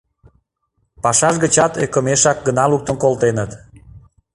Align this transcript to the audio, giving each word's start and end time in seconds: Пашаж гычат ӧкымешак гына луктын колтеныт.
Пашаж 1.03 1.35
гычат 1.43 1.73
ӧкымешак 1.83 2.37
гына 2.47 2.63
луктын 2.71 2.95
колтеныт. 3.03 3.51